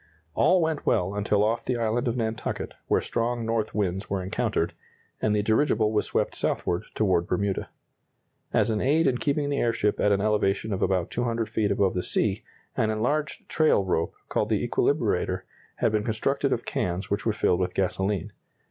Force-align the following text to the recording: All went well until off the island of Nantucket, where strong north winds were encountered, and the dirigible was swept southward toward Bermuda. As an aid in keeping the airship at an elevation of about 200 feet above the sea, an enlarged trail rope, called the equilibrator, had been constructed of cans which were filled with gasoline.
All 0.33 0.63
went 0.63 0.83
well 0.83 1.13
until 1.13 1.43
off 1.43 1.63
the 1.63 1.77
island 1.77 2.07
of 2.07 2.17
Nantucket, 2.17 2.73
where 2.87 3.01
strong 3.01 3.45
north 3.45 3.75
winds 3.75 4.09
were 4.09 4.23
encountered, 4.23 4.73
and 5.21 5.35
the 5.35 5.43
dirigible 5.43 5.91
was 5.91 6.07
swept 6.07 6.33
southward 6.35 6.85
toward 6.95 7.27
Bermuda. 7.27 7.69
As 8.51 8.71
an 8.71 8.81
aid 8.81 9.05
in 9.05 9.19
keeping 9.19 9.51
the 9.51 9.59
airship 9.59 9.99
at 9.99 10.11
an 10.11 10.19
elevation 10.19 10.73
of 10.73 10.81
about 10.81 11.11
200 11.11 11.47
feet 11.47 11.69
above 11.69 11.93
the 11.93 12.01
sea, 12.01 12.43
an 12.75 12.89
enlarged 12.89 13.47
trail 13.47 13.85
rope, 13.85 14.15
called 14.27 14.49
the 14.49 14.67
equilibrator, 14.67 15.43
had 15.75 15.91
been 15.91 16.03
constructed 16.03 16.51
of 16.51 16.65
cans 16.65 17.11
which 17.11 17.23
were 17.23 17.31
filled 17.31 17.59
with 17.59 17.75
gasoline. 17.75 18.31